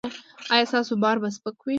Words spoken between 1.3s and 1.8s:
سپک وي؟